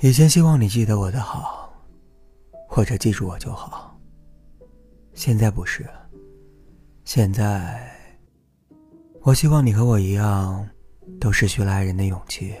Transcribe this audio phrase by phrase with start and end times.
[0.00, 1.72] 以前希望你记得我的好，
[2.68, 3.98] 或者记住我就好。
[5.14, 5.88] 现在不是，
[7.04, 7.90] 现在，
[9.22, 10.68] 我希望你和我一样，
[11.18, 12.54] 都失去了爱人的勇气，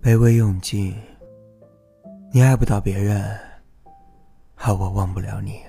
[0.00, 0.94] 卑微用尽。
[2.32, 3.36] 你爱不到别人，
[4.54, 5.60] 而我忘不了你。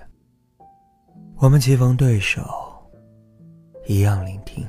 [1.37, 2.43] 我们棋逢对手，
[3.87, 4.67] 一样聆听。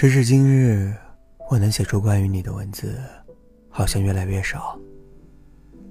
[0.00, 0.94] 时至今日，
[1.50, 3.00] 我能写出关于你的文字，
[3.68, 4.78] 好像越来越少。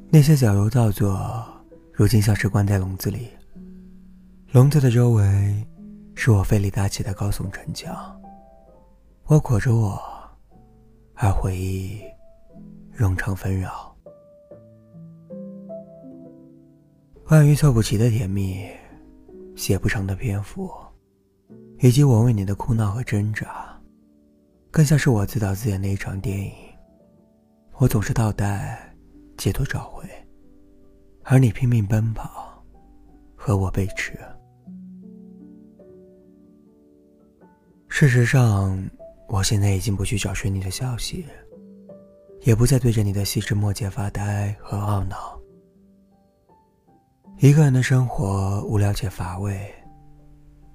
[0.10, 1.46] 那些矫揉造作，
[1.92, 3.28] 如今像是关在笼子里。
[4.54, 5.68] 笼子的周围，
[6.16, 7.94] 是我费力搭起的高耸城墙。
[9.26, 10.02] 我裹着我，
[11.16, 12.00] 而回忆，
[12.98, 13.94] 冗长纷扰。
[17.26, 18.70] 关于凑不齐的甜蜜，
[19.54, 20.72] 写不长的篇幅，
[21.82, 23.77] 以及我为你的哭闹和挣扎。
[24.72, 26.52] 更像是我自导自演的一场电影，
[27.78, 28.96] 我总是倒带，
[29.38, 30.08] 企图找回，
[31.24, 32.64] 而你拼命奔跑，
[33.36, 34.20] 和我背驰。
[37.88, 38.78] 事实上，
[39.28, 41.26] 我现在已经不去找寻你的消息，
[42.42, 45.40] 也不再对着你的细枝末节发呆和懊恼。
[47.40, 49.74] 一个人的生活无聊且乏味，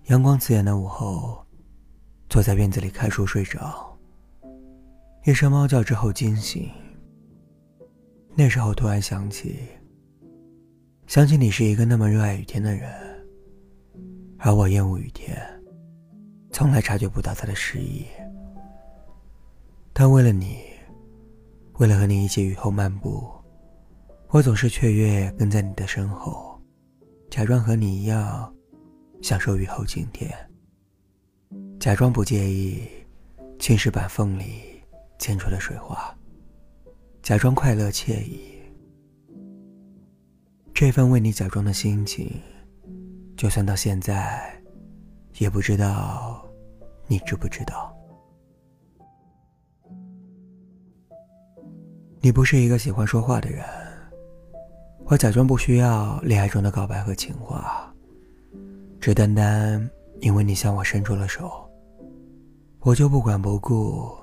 [0.07, 1.42] 阳光刺眼的午后，
[2.33, 3.95] 坐在院子里看书睡着。
[5.27, 6.67] 一声猫叫之后惊醒。
[8.35, 9.59] 那时候突然想起，
[11.07, 12.91] 想起你是一个那么热爱雨天的人，
[14.39, 15.37] 而我厌恶雨天，
[16.51, 18.07] 从来察觉不到它的诗意。
[19.93, 20.63] 但为了你，
[21.75, 23.31] 为了和你一起雨后漫步，
[24.29, 26.59] 我总是雀跃跟在你的身后，
[27.31, 28.51] 假装和你一样，
[29.21, 30.35] 享受雨后晴天，
[31.83, 32.81] 假装不介意
[33.59, 34.81] 青石板缝里。
[35.19, 36.17] 溅出的水花，
[37.23, 38.41] 假装快乐惬意。
[40.73, 42.31] 这份为你假装的心情，
[43.37, 44.53] 就算到现在，
[45.39, 46.45] 也不知道
[47.09, 47.93] 你知不知道。
[52.21, 53.65] 你不是一个喜欢说话的人，
[55.07, 57.93] 我假装不需要恋爱中的告白和情话，
[59.01, 59.89] 只单单
[60.21, 61.62] 因为你向我伸出了手，
[62.83, 64.23] 我就不管不顾。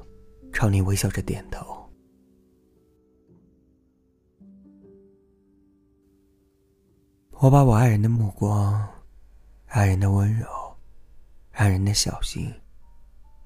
[0.52, 1.90] 朝你微笑着点头。
[7.30, 8.86] 我把我爱人的目光、
[9.68, 10.48] 爱人的温柔、
[11.52, 12.52] 爱人的小心，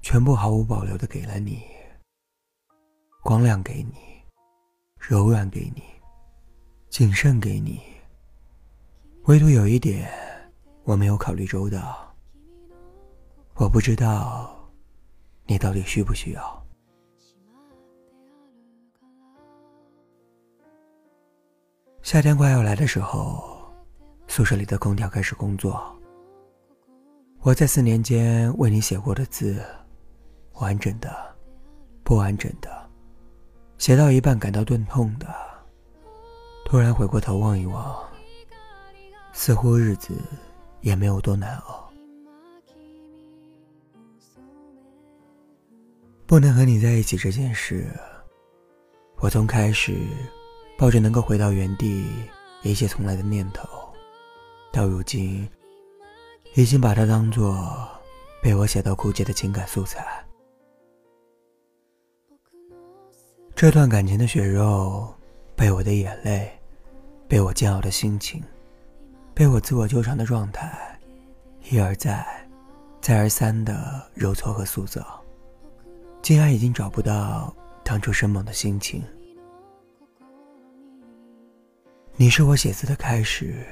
[0.00, 1.62] 全部毫无保留的给了你。
[3.22, 3.98] 光亮给你，
[4.98, 5.82] 柔软给你，
[6.88, 7.80] 谨慎给你。
[9.26, 10.10] 唯独有一点，
[10.84, 12.12] 我没有考虑周到。
[13.54, 14.53] 我不知道，
[15.46, 16.66] 你到底需不需要。
[22.02, 23.72] 夏天快要来的时候，
[24.28, 25.82] 宿舍里的空调开始工作。
[27.40, 29.62] 我在四年间为你写过的字，
[30.54, 31.10] 完整的，
[32.02, 32.90] 不完整的，
[33.76, 35.26] 写到一半感到钝痛的，
[36.64, 38.02] 突然回过头望一望，
[39.32, 40.14] 似乎日子
[40.80, 41.83] 也没有多难熬。
[46.26, 47.86] 不能和你在一起这件事，
[49.18, 49.96] 我从开始。
[50.76, 52.04] 抱着能够回到原地、
[52.64, 53.68] 一切重来的念头，
[54.72, 55.48] 到如今，
[56.54, 57.88] 已经把它当做
[58.42, 60.04] 被我写到枯竭的情感素材。
[63.54, 65.14] 这段感情的血肉，
[65.54, 66.50] 被我的眼泪，
[67.28, 68.42] 被我煎熬的心情，
[69.32, 70.98] 被我自我纠缠的状态，
[71.70, 72.26] 一而再、
[73.00, 75.23] 再而三的揉搓和塑造，
[76.24, 77.54] 竟然已经找不到
[77.84, 79.04] 当初生猛的心情。
[82.16, 83.62] 你是我写字的开始，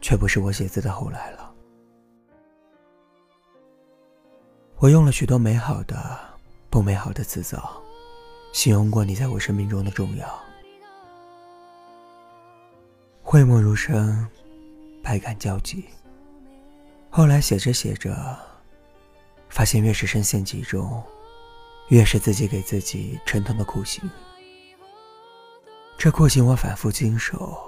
[0.00, 1.52] 却不是我写字的后来了。
[4.76, 6.16] 我用了许多美好的、
[6.70, 7.82] 不美好的词藻，
[8.52, 10.40] 形容过你在我生命中的重要。
[13.20, 14.24] 讳莫如深，
[15.02, 15.86] 百感交集。
[17.10, 18.14] 后来写着写着，
[19.48, 21.02] 发现越是深陷其中，
[21.88, 24.02] 越是自己给自己沉痛的酷刑。
[25.98, 27.58] 这酷刑我反复经受，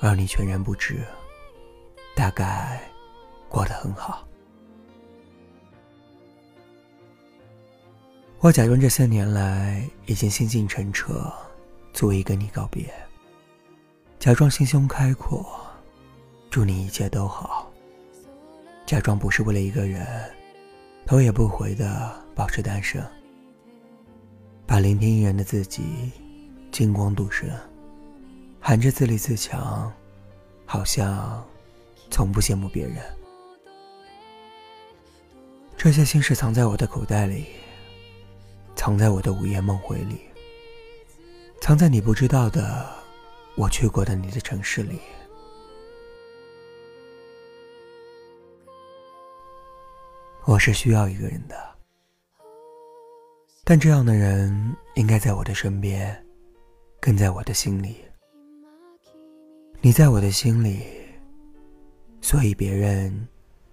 [0.00, 1.04] 而你全然不知。
[2.16, 2.82] 大概
[3.48, 4.26] 过得很好。
[8.40, 11.32] 我假装这三年来已经心境澄澈，
[11.92, 12.92] 足以跟你告别。
[14.18, 15.46] 假装心胸开阔，
[16.50, 17.70] 祝你一切都好。
[18.84, 20.06] 假装不是为了一个人，
[21.06, 23.06] 头也不回的保持单身，
[24.66, 26.10] 把聆听一人的自己
[26.72, 27.50] 金光镀身，
[28.58, 29.92] 含着自立自强，
[30.64, 31.46] 好像
[32.10, 32.96] 从不羡慕别人。
[35.76, 37.44] 这些心事藏在我的口袋里，
[38.74, 40.22] 藏在我的午夜梦回里，
[41.60, 42.88] 藏在你不知道的
[43.54, 44.98] 我去过的你的城市里。
[50.46, 51.54] 我是需要一个人的，
[53.64, 56.26] 但这样的人应该在我的身边，
[57.00, 57.96] 跟在我的心里。
[59.80, 60.82] 你在我的心里，
[62.20, 63.28] 所以别人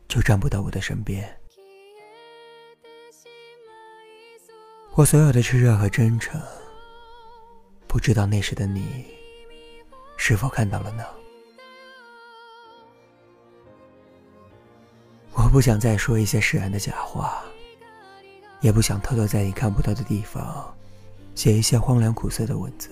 [0.08, 1.28] 就站不到我的身边。
[4.94, 6.42] 我所有的炽热和真诚，
[7.88, 9.06] 不知道那时的你
[10.16, 11.04] 是否看到了呢？
[15.34, 17.44] 我不想再说一些释然的假话，
[18.62, 20.76] 也不想偷偷在你看不到的地方
[21.36, 22.90] 写一些荒凉苦涩的文字。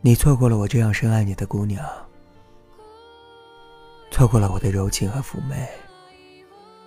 [0.00, 1.84] 你错过了我这样深爱你的姑娘，
[4.10, 5.68] 错过了我的柔情和妩媚，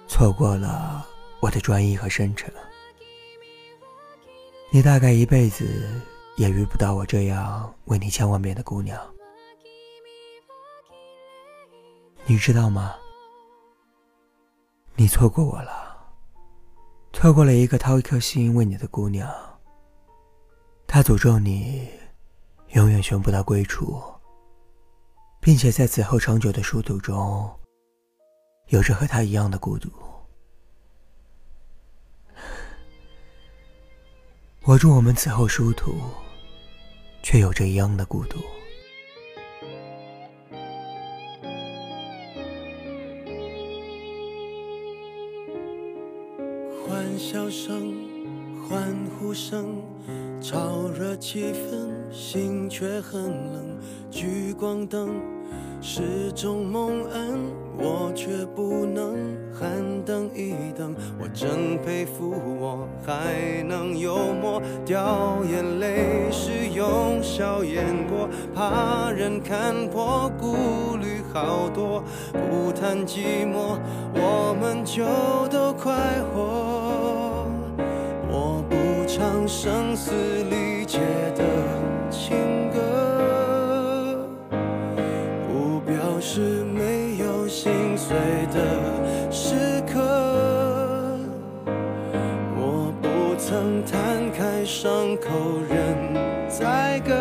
[0.07, 1.07] 错过了。
[1.42, 2.54] 我的专一和深沉，
[4.69, 6.00] 你大概一辈子
[6.38, 8.95] 也遇不到我这样为你千万遍的姑娘。
[12.28, 12.95] 你知道吗？
[14.95, 15.97] 你错过我了，
[17.11, 19.27] 错过了一个掏一颗心为你的姑娘。
[20.85, 21.89] 她诅咒你
[22.69, 23.99] 永远寻不到归处，
[25.39, 27.49] 并且在此后长久的殊途中，
[28.67, 29.89] 有着和她一样的孤独。
[34.63, 35.95] 我祝我们此后殊途，
[37.23, 38.37] 却有着一样的孤独。
[47.63, 47.93] 声，
[48.67, 48.81] 欢
[49.19, 49.83] 呼声，
[50.41, 53.77] 潮热气氛，心却很冷。
[54.09, 55.11] 聚光灯。
[55.83, 57.39] 是种蒙恩，
[57.77, 59.15] 我却不能
[59.51, 59.69] 喊
[60.05, 60.95] 等一等。
[61.19, 72.03] 我真佩服我还能幽默，掉眼泪是用笑掩过，怕人看破，顾虑好多。
[72.31, 73.79] 不谈寂寞，
[74.13, 75.03] 我们就
[75.49, 75.93] 都快
[76.33, 76.90] 活。
[79.21, 80.12] 唱声嘶
[80.50, 80.97] 力竭
[81.35, 81.44] 的
[82.09, 82.71] 情。
[82.73, 84.27] 歌，
[85.47, 88.18] 不表示没有心碎
[88.51, 91.19] 的时刻，
[92.57, 95.29] 我不曾摊开伤口
[95.69, 96.15] 任
[96.50, 97.13] 宰割，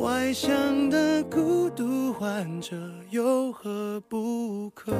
[0.00, 2.76] 外向的孤独患者
[3.10, 4.92] 有何不可？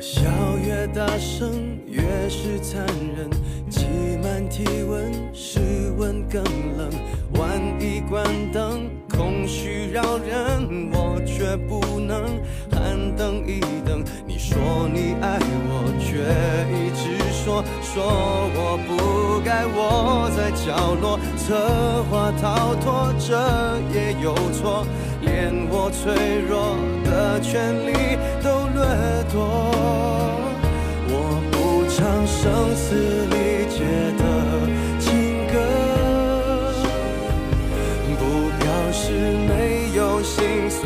[0.00, 0.22] 笑
[0.62, 2.84] 越大声，越是残
[3.16, 3.30] 忍。
[3.70, 3.86] 挤
[4.22, 5.58] 满体温，室
[5.96, 6.44] 温更
[6.76, 6.90] 冷。
[7.38, 14.02] 万一关灯，空虚扰人，我却不能喊等一等。
[14.26, 14.58] 你说
[14.92, 16.06] 你爱我，却
[16.72, 17.94] 一直说说
[18.54, 23.32] 我不该窝在角落，策划逃脱，这
[23.92, 24.86] 也有错，
[25.20, 26.14] 连我脆
[26.48, 28.84] 弱的权利都掠
[29.32, 29.34] 夺。
[31.06, 31.54] 我不
[31.90, 33.34] 唱声嘶力
[33.70, 33.76] 竭
[34.18, 34.22] 的
[34.98, 35.54] 情歌，
[38.18, 38.20] 不
[38.58, 39.02] 表示
[39.46, 40.82] 没有心碎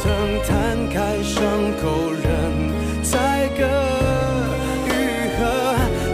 [0.00, 0.06] 曾
[0.46, 1.42] 摊开伤
[1.82, 2.22] 口任
[3.02, 3.60] 宰割，
[4.86, 4.88] 愈
[5.36, 5.40] 合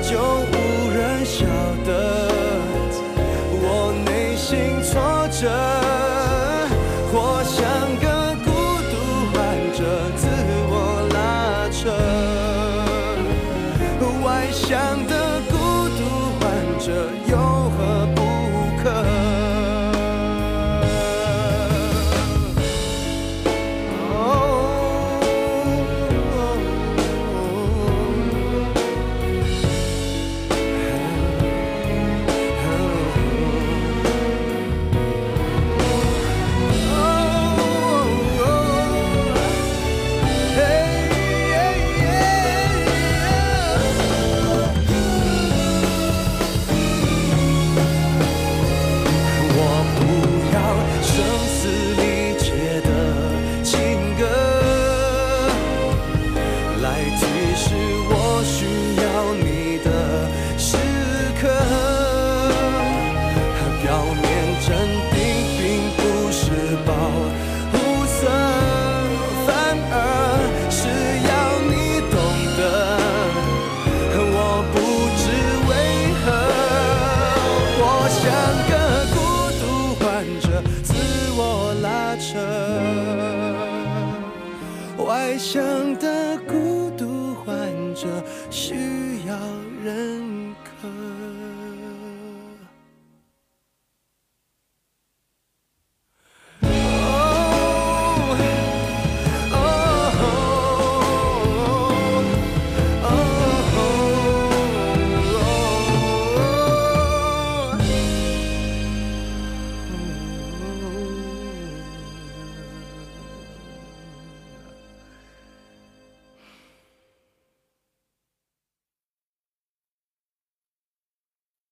[0.03, 0.09] 就
[0.51, 0.55] 无
[0.91, 1.45] 人晓
[1.85, 1.89] 得
[3.61, 3.63] 我
[4.07, 4.93] 内心挫
[5.29, 5.41] 折，
[7.13, 7.15] 我
[7.45, 7.61] 像
[8.01, 8.07] 个
[8.43, 8.49] 孤
[8.91, 8.93] 独
[9.35, 9.37] 患
[9.77, 9.79] 者，
[10.17, 10.23] 自
[10.71, 10.73] 我
[11.13, 11.17] 拉
[11.69, 11.83] 扯，
[14.25, 14.73] 外向
[15.07, 15.13] 的
[15.51, 15.53] 孤
[15.99, 16.01] 独
[16.41, 16.43] 患
[16.81, 17.34] 者。
[85.99, 87.55] 的孤独患
[87.95, 88.07] 者
[88.51, 88.75] 需
[89.27, 89.37] 要
[89.85, 91.24] 认可。